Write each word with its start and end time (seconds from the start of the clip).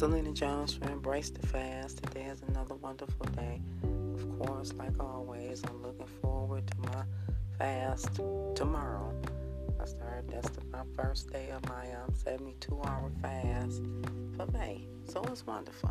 Selena 0.00 0.32
Jones 0.32 0.72
for 0.72 0.90
Embrace 0.90 1.28
the 1.28 1.46
Fast. 1.46 2.02
Today 2.02 2.24
is 2.24 2.40
another 2.48 2.74
wonderful 2.76 3.26
day. 3.36 3.60
Of 4.14 4.38
course, 4.38 4.72
like 4.72 4.98
always, 4.98 5.62
I'm 5.68 5.82
looking 5.82 6.06
forward 6.22 6.66
to 6.68 6.90
my 6.90 7.02
fast 7.58 8.18
tomorrow. 8.54 9.12
I 9.78 9.84
started, 9.84 10.30
that's 10.30 10.48
the, 10.48 10.64
my 10.72 10.84
first 10.96 11.30
day 11.30 11.50
of 11.50 11.68
my 11.68 11.84
um, 11.92 12.14
72 12.14 12.80
hour 12.82 13.10
fast 13.20 13.82
for 14.38 14.46
May. 14.52 14.86
So 15.04 15.22
it's 15.24 15.46
wonderful. 15.46 15.90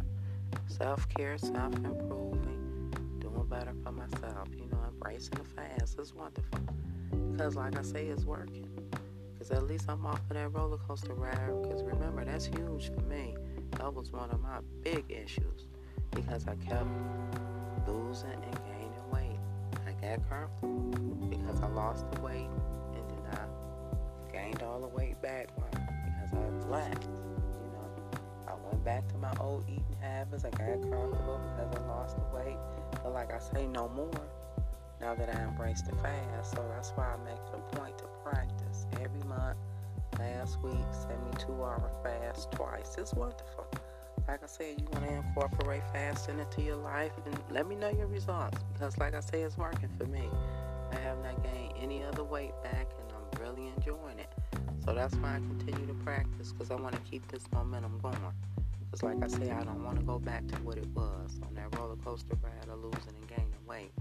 Self 0.66 1.08
care, 1.10 1.38
self 1.38 1.76
improving, 1.76 2.92
doing 3.20 3.46
better 3.48 3.76
for 3.84 3.92
myself. 3.92 4.48
You 4.58 4.66
know, 4.72 4.80
embracing 4.88 5.38
the 5.38 5.44
fast 5.44 6.00
is 6.00 6.16
wonderful. 6.16 6.62
Because, 7.32 7.56
like 7.56 7.78
I 7.78 7.84
say, 7.84 8.08
it's 8.08 8.26
working. 8.26 8.68
Because 9.34 9.52
at 9.52 9.68
least 9.68 9.86
I'm 9.88 10.04
off 10.08 10.20
of 10.20 10.30
that 10.30 10.52
roller 10.52 10.80
coaster 10.88 11.14
ride. 11.14 11.62
Because 11.62 11.84
remember, 11.84 12.26
that's 12.26 12.46
huge 12.46 12.92
for 12.92 13.02
me. 13.02 13.36
That 13.78 13.94
was 13.94 14.12
one 14.12 14.32
of 14.32 14.42
my 14.42 14.60
big 14.84 15.06
issues. 15.10 15.68
Because 16.12 16.48
I 16.48 16.56
kept 16.56 16.88
losing 17.88 18.32
and 18.32 18.60
gaining 18.66 19.12
weight. 19.12 19.40
I 19.88 19.92
got 20.02 20.28
comfortable 20.30 21.28
because 21.30 21.62
I 21.62 21.68
lost 21.68 22.10
the 22.12 22.22
weight 22.22 22.50
and 22.96 23.10
then 23.10 23.40
I 23.40 24.32
gained 24.32 24.64
all 24.64 24.80
the 24.82 24.88
weight 24.88 25.22
back 25.22 25.50
because 25.56 26.34
I 26.34 26.66
relaxed. 26.66 27.10
You 27.10 27.72
know, 27.72 28.20
I 28.48 28.54
went 28.68 28.84
back 28.84 29.08
to 29.10 29.18
my 29.18 29.34
old 29.40 29.66
eating 29.68 29.98
habits. 30.02 30.46
I 30.46 30.50
got 30.50 30.82
comfortable 30.82 31.40
because 31.56 31.76
I 31.76 31.88
lost 31.88 32.18
the 32.18 32.38
weight. 32.38 32.58
But 33.04 33.14
like 33.14 33.32
I 33.32 33.40
say, 33.40 33.68
no 33.68 33.88
more 33.90 34.12
now 35.02 35.16
that 35.16 35.34
I 35.34 35.44
embrace 35.44 35.82
the 35.82 35.96
fast. 35.98 36.52
So 36.52 36.66
that's 36.70 36.92
why 36.92 37.14
I 37.14 37.18
make 37.24 37.34
it 37.34 37.56
a 37.56 37.76
point 37.76 37.98
to 38.00 38.06
practice 38.24 38.86
every 39.02 39.24
month. 39.28 39.58
Last 40.20 40.60
week, 40.62 40.74
72 40.92 41.54
hour 41.54 41.90
fast 42.04 42.52
twice. 42.52 42.96
It's 42.98 43.14
wonderful. 43.14 43.68
Like 44.28 44.44
I 44.44 44.48
said, 44.48 44.76
you 44.78 44.86
want 44.92 45.06
to 45.06 45.14
incorporate 45.14 45.82
fasting 45.94 46.40
into 46.40 46.62
your 46.62 46.76
life 46.76 47.14
and 47.26 47.40
let 47.50 47.68
me 47.70 47.76
know 47.76 47.90
your 47.90 48.08
results 48.08 48.60
because, 48.74 48.98
like 48.98 49.16
I 49.16 49.22
say, 49.22 49.44
it's 49.44 49.58
working 49.58 49.88
for 49.98 50.06
me. 50.08 50.30
I 50.92 51.00
have 51.00 51.20
not 51.24 51.42
gained 51.42 51.74
any 51.82 52.04
other 52.04 52.26
weight 52.26 52.52
back 52.64 52.88
and 53.00 53.14
I'm 53.16 53.42
really 53.42 53.72
enjoying 53.78 54.20
it. 54.20 54.30
So 54.84 54.94
that's 54.94 55.16
why 55.16 55.36
I 55.36 55.38
continue 55.38 55.88
to 55.88 55.94
practice 56.04 56.52
because 56.52 56.70
I 56.70 56.76
want 56.76 56.96
to 56.96 57.02
keep 57.10 57.26
this 57.30 57.46
momentum 57.54 57.98
going. 58.02 58.18
Because, 58.92 59.04
like 59.04 59.24
I 59.24 59.28
say, 59.28 59.52
I 59.52 59.64
don't 59.64 59.84
want 59.86 60.00
to 60.00 60.04
go 60.04 60.20
back 60.20 60.46
to 60.48 60.56
what 60.58 60.78
it 60.78 60.88
was 60.94 61.40
on 61.48 61.54
that 61.56 61.78
roller 61.80 61.96
coaster 61.96 62.36
ride 62.44 62.70
of 62.70 62.84
losing 62.84 63.14
and 63.22 63.28
gaining 63.30 63.66
weight. 63.66 63.92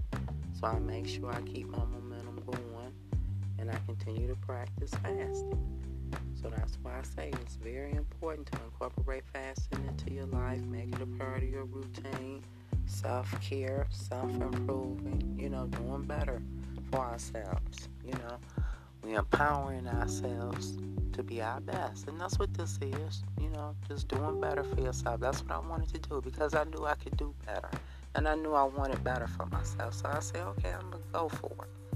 So 0.59 0.67
I 0.67 0.79
make 0.79 1.07
sure 1.07 1.31
I 1.31 1.41
keep 1.43 1.69
my 1.69 1.85
momentum 1.85 2.43
going 2.45 2.91
and 3.57 3.71
I 3.71 3.77
continue 3.87 4.27
to 4.27 4.35
practice 4.35 4.91
fasting. 5.01 5.88
So 6.41 6.49
that's 6.49 6.77
why 6.81 6.99
I 6.99 7.01
say 7.03 7.31
it's 7.41 7.55
very 7.55 7.91
important 7.93 8.51
to 8.51 8.63
incorporate 8.63 9.23
fasting 9.33 9.83
into 9.87 10.13
your 10.13 10.25
life, 10.27 10.61
make 10.63 10.93
it 10.95 11.01
a 11.01 11.05
part 11.17 11.43
of 11.43 11.49
your 11.49 11.65
routine, 11.65 12.43
self 12.85 13.39
care, 13.41 13.87
self 13.89 14.31
improving, 14.31 15.35
you 15.37 15.49
know, 15.49 15.67
doing 15.67 16.03
better 16.03 16.41
for 16.91 16.99
ourselves. 16.99 17.89
You 18.05 18.13
know, 18.13 18.37
we 19.03 19.15
empowering 19.15 19.87
ourselves 19.87 20.77
to 21.13 21.23
be 21.23 21.41
our 21.41 21.59
best. 21.59 22.07
And 22.07 22.19
that's 22.19 22.39
what 22.39 22.53
this 22.53 22.79
is, 22.81 23.23
you 23.39 23.49
know, 23.49 23.75
just 23.87 24.07
doing 24.07 24.39
better 24.39 24.63
for 24.63 24.79
yourself. 24.81 25.19
That's 25.19 25.41
what 25.43 25.51
I 25.51 25.59
wanted 25.59 25.89
to 25.89 26.09
do 26.09 26.21
because 26.21 26.53
I 26.55 26.63
knew 26.65 26.85
I 26.85 26.95
could 26.95 27.17
do 27.17 27.33
better. 27.45 27.69
And 28.15 28.27
I 28.27 28.35
knew 28.35 28.53
I 28.53 28.63
wanted 28.63 29.03
better 29.03 29.27
for 29.27 29.45
myself. 29.47 29.93
So 29.93 30.09
I 30.09 30.19
said, 30.19 30.41
okay, 30.41 30.71
I'm 30.71 30.89
going 30.89 31.03
to 31.03 31.09
go 31.11 31.29
for 31.29 31.65
it. 31.65 31.88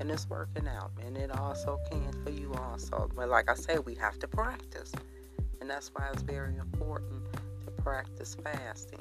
And 0.00 0.10
it's 0.10 0.28
working 0.28 0.66
out. 0.66 0.90
And 1.04 1.16
it 1.16 1.30
also 1.38 1.78
can 1.90 2.10
for 2.24 2.30
you 2.30 2.52
also. 2.54 3.08
But 3.14 3.28
like 3.28 3.48
I 3.50 3.54
said, 3.54 3.84
we 3.84 3.94
have 3.96 4.18
to 4.20 4.28
practice. 4.28 4.92
And 5.60 5.68
that's 5.68 5.90
why 5.94 6.08
it's 6.12 6.22
very 6.22 6.56
important 6.56 7.22
to 7.64 7.70
practice 7.82 8.36
fasting. 8.42 9.00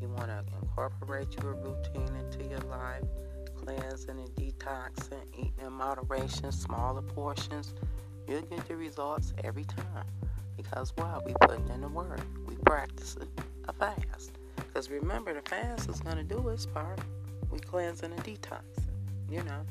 You 0.00 0.08
want 0.08 0.28
to 0.28 0.44
incorporate 0.60 1.34
your 1.42 1.54
routine 1.54 2.14
into 2.16 2.46
your 2.46 2.60
life, 2.60 3.04
cleansing 3.56 4.18
and 4.18 4.28
detoxing, 4.36 5.24
eating 5.32 5.52
in 5.64 5.72
moderation, 5.72 6.52
smaller 6.52 7.00
portions. 7.00 7.72
You'll 8.28 8.42
get 8.42 8.68
the 8.68 8.76
results 8.76 9.32
every 9.42 9.64
time. 9.64 10.06
Because 10.58 10.92
why? 10.96 11.18
We 11.24 11.34
putting 11.40 11.68
in 11.68 11.80
the 11.80 11.88
work. 11.88 12.20
We 12.46 12.56
practicing 12.66 13.28
a 13.66 13.72
fast. 13.72 14.32
Because 14.56 14.90
remember, 14.90 15.32
the 15.32 15.48
fast 15.48 15.88
is 15.88 16.00
going 16.00 16.16
to 16.16 16.22
do 16.22 16.48
its 16.48 16.66
part. 16.66 16.98
We 17.50 17.60
cleansing 17.60 18.12
and 18.12 18.24
detoxing, 18.24 18.90
you 19.30 19.42
know. 19.44 19.64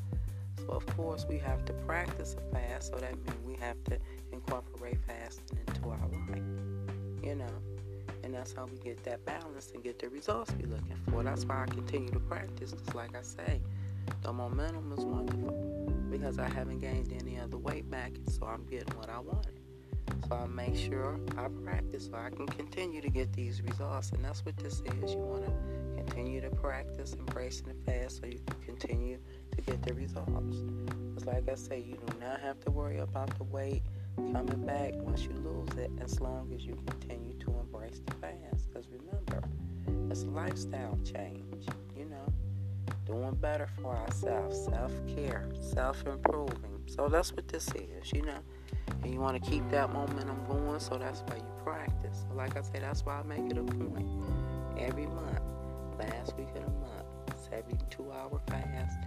So, 0.58 0.68
of 0.68 0.86
course, 0.96 1.26
we 1.28 1.38
have 1.38 1.64
to 1.66 1.72
practice 1.72 2.36
a 2.38 2.54
fast. 2.54 2.92
So 2.92 2.98
that 2.98 3.14
means 3.16 3.38
we 3.44 3.54
have 3.56 3.82
to 3.84 3.98
incorporate 4.32 4.98
fasting 5.06 5.58
into 5.66 5.88
our 5.88 6.08
life, 6.08 6.42
you 7.22 7.34
know. 7.34 7.52
And 8.22 8.32
that's 8.32 8.54
how 8.54 8.66
we 8.66 8.78
get 8.78 9.04
that 9.04 9.24
balance 9.26 9.70
and 9.74 9.82
get 9.82 9.98
the 9.98 10.08
results 10.08 10.52
we're 10.58 10.68
looking 10.68 10.96
for. 11.10 11.22
That's 11.22 11.44
why 11.44 11.64
I 11.64 11.66
continue 11.66 12.10
to 12.10 12.20
practice. 12.20 12.72
Because, 12.72 12.94
like 12.94 13.14
I 13.14 13.22
say, 13.22 13.60
the 14.22 14.32
momentum 14.32 14.92
is 14.96 15.04
wonderful. 15.04 15.50
Because 16.10 16.38
I 16.38 16.48
haven't 16.48 16.78
gained 16.78 17.12
any 17.20 17.38
other 17.38 17.58
weight 17.58 17.90
back. 17.90 18.12
So 18.26 18.46
I'm 18.46 18.64
getting 18.64 18.96
what 18.96 19.10
I 19.10 19.18
wanted. 19.18 19.60
So 20.28 20.36
I 20.36 20.46
make 20.46 20.74
sure 20.76 21.18
I 21.36 21.48
practice 21.64 22.06
so 22.06 22.16
I 22.16 22.30
can 22.30 22.46
continue 22.46 23.02
to 23.02 23.10
get 23.10 23.32
these 23.34 23.60
results. 23.62 24.12
And 24.12 24.24
that's 24.24 24.44
what 24.44 24.56
this 24.56 24.80
is. 24.80 25.12
You 25.12 25.18
want 25.18 25.44
to 25.44 25.52
continue 25.96 26.40
to 26.40 26.50
practice, 26.50 27.14
embracing 27.14 27.68
the 27.68 27.74
fast 27.90 28.20
so 28.20 28.26
you 28.26 28.40
can 28.46 28.60
continue 28.64 29.18
to 29.54 29.62
get 29.62 29.82
the 29.82 29.94
results. 29.94 30.62
It's 31.16 31.26
like 31.26 31.48
I 31.48 31.54
say, 31.54 31.80
you 31.80 31.96
do 32.06 32.18
not 32.20 32.40
have 32.40 32.60
to 32.60 32.70
worry 32.70 32.98
about 32.98 33.36
the 33.38 33.44
weight 33.44 33.82
coming 34.16 34.64
back 34.66 34.92
once 34.94 35.24
you 35.24 35.32
lose 35.32 35.76
it 35.78 35.90
as 36.00 36.20
long 36.20 36.52
as 36.54 36.64
you 36.64 36.80
continue 36.86 37.34
to 37.38 37.50
embrace 37.60 38.00
the 38.04 38.14
fast. 38.14 38.68
Because 38.68 38.88
remember, 38.88 39.48
it's 40.10 40.22
a 40.22 40.26
lifestyle 40.26 40.98
change, 41.04 41.66
you 41.96 42.04
know, 42.06 42.26
doing 43.06 43.34
better 43.34 43.68
for 43.80 43.96
ourselves, 43.96 44.64
self 44.64 44.92
care, 45.14 45.48
self 45.60 46.06
improving. 46.06 46.82
So 46.86 47.08
that's 47.08 47.32
what 47.32 47.48
this 47.48 47.68
is, 47.74 48.12
you 48.12 48.22
know 48.22 48.38
and 49.02 49.12
you 49.12 49.20
want 49.20 49.42
to 49.42 49.50
keep 49.50 49.68
that 49.70 49.92
momentum 49.92 50.44
going, 50.48 50.80
so 50.80 50.96
that's 50.96 51.20
why 51.20 51.36
you 51.36 51.44
practice. 51.62 52.24
So 52.28 52.36
like 52.36 52.56
I 52.56 52.62
said, 52.62 52.82
that's 52.82 53.04
why 53.04 53.20
I 53.20 53.22
make 53.22 53.50
it 53.50 53.58
a 53.58 53.62
point 53.62 54.08
every 54.78 55.06
month, 55.06 55.40
last 55.98 56.36
week 56.36 56.48
of 56.48 56.64
the 56.64 56.70
month, 56.70 57.48
72 57.50 58.12
hour 58.12 58.40
fast, 58.48 58.98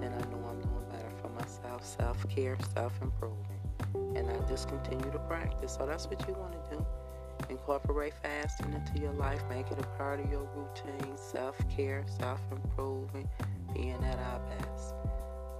then 0.00 0.12
I 0.12 0.30
know 0.30 0.44
I'm 0.48 0.60
doing 0.60 0.84
better 0.90 1.10
for 1.20 1.28
myself, 1.30 1.84
self 1.84 2.28
care, 2.28 2.56
self 2.74 2.92
improvement, 3.02 3.60
and 3.94 4.30
I 4.30 4.48
just 4.48 4.68
continue 4.68 5.10
to 5.10 5.18
practice. 5.20 5.76
So 5.78 5.86
that's 5.86 6.06
what 6.06 6.26
you 6.26 6.34
want 6.34 6.52
to 6.52 6.76
do. 6.76 6.86
Incorporate 7.50 8.14
fasting 8.22 8.72
into 8.72 9.00
your 9.00 9.12
life, 9.12 9.42
make 9.48 9.70
it 9.70 9.78
a 9.78 9.86
part 9.98 10.20
of 10.20 10.30
your 10.30 10.48
routine, 10.54 11.16
self 11.16 11.56
care, 11.68 12.04
self 12.18 12.40
improving, 12.50 13.28
being 13.74 14.02
at 14.04 14.18
our 14.18 14.40
best 14.40 14.94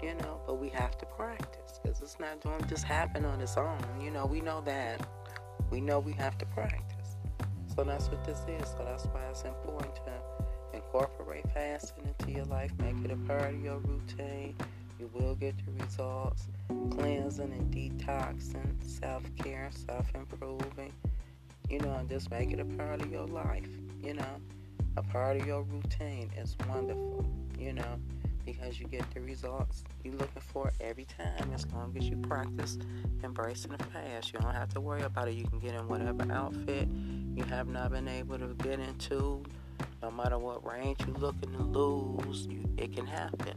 you 0.03 0.15
know, 0.15 0.41
but 0.47 0.59
we 0.59 0.69
have 0.69 0.97
to 0.99 1.07
practice 1.07 1.81
because 1.83 2.01
it's 2.01 2.19
not 2.21 2.41
going 2.41 2.61
to 2.61 2.69
just 2.69 2.85
happen 2.85 3.25
on 3.25 3.41
its 3.41 3.57
own. 3.57 3.79
You 4.01 4.11
know, 4.11 4.27
we 4.27 4.41
know 4.41 4.61
that. 4.63 5.07
We 5.71 5.81
know 5.81 5.99
we 5.99 6.13
have 6.13 6.39
to 6.39 6.47
practice. 6.47 7.17
So 7.75 7.85
that's 7.85 8.09
what 8.09 8.25
this 8.25 8.41
is. 8.49 8.69
So 8.69 8.85
that's 8.85 9.05
why 9.07 9.23
it's 9.31 9.43
important 9.43 9.95
to 9.97 10.46
incorporate 10.77 11.45
fasting 11.53 12.05
into 12.07 12.33
your 12.33 12.45
life, 12.45 12.73
make 12.79 12.97
it 13.05 13.11
a 13.11 13.17
part 13.27 13.55
of 13.55 13.63
your 13.63 13.79
routine. 13.79 14.55
You 14.99 15.11
will 15.13 15.35
get 15.35 15.55
your 15.67 15.75
results. 15.85 16.47
Cleansing 16.91 17.53
and 17.53 17.75
detoxing, 17.75 18.83
self 18.83 19.23
care, 19.37 19.71
self 19.73 20.07
improving. 20.15 20.93
You 21.69 21.81
know, 21.81 21.95
and 21.95 22.09
just 22.09 22.31
make 22.31 22.53
it 22.53 22.61
a 22.61 22.65
part 22.65 23.03
of 23.03 23.11
your 23.11 23.27
life. 23.27 23.69
You 24.03 24.15
know, 24.15 24.37
a 24.97 25.03
part 25.03 25.37
of 25.41 25.47
your 25.47 25.63
routine 25.63 26.31
is 26.39 26.57
wonderful. 26.69 27.27
You 27.59 27.73
know 27.73 27.99
because 28.47 28.79
you 28.79 28.87
get 28.87 29.05
the 29.13 29.21
results 29.21 29.83
you're 30.05 30.15
looking 30.15 30.41
for 30.41 30.73
every 30.81 31.05
time 31.05 31.51
as 31.53 31.67
long 31.73 31.93
as 31.99 32.09
you 32.09 32.17
practice 32.17 32.79
embracing 33.25 33.73
the 33.73 33.85
fast. 33.85 34.33
You 34.33 34.39
don't 34.39 34.55
have 34.55 34.73
to 34.75 34.81
worry 34.81 35.03
about 35.03 35.29
it. 35.29 35.35
You 35.35 35.45
can 35.45 35.59
get 35.59 35.75
in 35.75 35.87
whatever 35.89 36.33
outfit 36.33 36.89
you 37.35 37.45
have 37.45 37.67
not 37.67 37.91
been 37.91 38.09
able 38.09 38.39
to 38.39 38.47
get 38.63 38.79
into. 38.79 39.43
No 40.03 40.11
matter 40.11 40.39
what 40.39 40.65
range 40.65 40.99
you're 41.07 41.17
looking 41.17 41.53
to 41.53 41.63
lose, 41.63 42.47
you, 42.47 42.63
it 42.77 42.93
can 42.95 43.07
happen. 43.07 43.55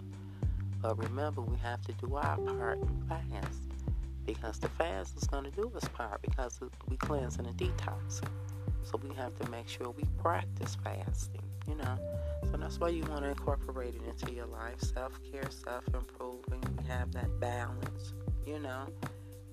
But 0.82 0.98
remember, 0.98 1.42
we 1.42 1.58
have 1.58 1.82
to 1.84 1.94
do 1.94 2.16
our 2.16 2.38
part 2.38 2.80
and 2.80 3.08
fast. 3.08 3.62
Because 4.26 4.60
the 4.60 4.70
fast 4.70 5.18
is 5.18 5.24
going 5.24 5.44
to 5.44 5.52
do 5.52 5.72
its 5.76 5.88
part 5.90 6.22
because 6.22 6.60
we 6.88 6.98
cleansing 6.98 7.46
and 7.46 7.58
detoxing. 7.58 8.30
So 8.84 9.00
we 9.04 9.14
have 9.16 9.36
to 9.40 9.50
make 9.50 9.68
sure 9.68 9.90
we 9.92 10.04
practice 10.18 10.78
fasting, 10.84 11.42
you 11.68 11.76
know. 11.76 11.98
So 12.46 12.58
that's 12.58 12.80
why 12.80 12.90
you 12.90 13.04
want 13.04 13.24
to 13.24 13.30
incorporate 13.30 13.96
it 13.96 14.02
into 14.08 14.34
your 14.34 14.46
life. 14.46 14.80
Self 14.82 15.20
care, 15.32 15.50
self 15.50 15.84
improving. 15.94 16.64
We 16.78 16.86
have 16.88 17.12
that 17.14 17.40
balance, 17.40 18.14
you 18.46 18.60
know. 18.60 18.88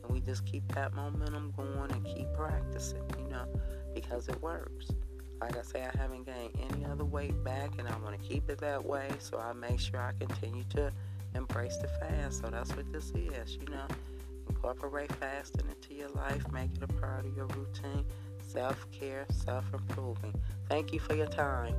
And 0.03 0.13
we 0.13 0.21
just 0.21 0.47
keep 0.47 0.67
that 0.75 0.95
momentum 0.95 1.53
going 1.57 1.91
and 1.91 2.05
keep 2.05 2.33
practicing, 2.35 3.03
you 3.19 3.29
know, 3.29 3.47
because 3.95 4.29
it 4.29 4.41
works. 4.41 4.91
Like 5.41 5.57
I 5.57 5.63
say, 5.63 5.85
I 5.85 5.97
haven't 5.99 6.25
gained 6.25 6.53
any 6.71 6.85
other 6.85 7.05
weight 7.05 7.43
back 7.45 7.73
and 7.79 7.87
I 7.89 7.97
want 7.99 8.21
to 8.21 8.29
keep 8.29 8.49
it 8.49 8.59
that 8.59 8.85
way. 8.85 9.09
So 9.19 9.39
I 9.39 9.53
make 9.53 9.79
sure 9.79 10.01
I 10.01 10.13
continue 10.19 10.65
to 10.71 10.93
embrace 11.35 11.77
the 11.77 11.89
fast. 11.89 12.41
So 12.41 12.49
that's 12.49 12.75
what 12.75 12.91
this 12.93 13.11
is, 13.11 13.57
you 13.57 13.67
know. 13.71 13.87
Incorporate 14.49 15.13
fasting 15.17 15.67
into 15.69 15.95
your 15.95 16.09
life, 16.11 16.51
make 16.53 16.71
it 16.75 16.83
a 16.83 16.89
part 16.89 17.27
of 17.27 17.37
your 17.37 17.47
routine 17.47 18.05
self 18.47 18.91
care, 18.91 19.27
self 19.31 19.65
improving. 19.73 20.35
Thank 20.69 20.93
you 20.93 21.01
for 21.01 21.15
your 21.15 21.27
time. 21.27 21.75